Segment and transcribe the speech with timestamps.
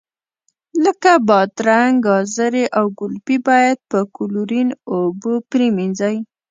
[0.83, 6.15] لکه بادرنګ، ګازرې او ګلپي باید په کلورین اوبو پرېمنځئ.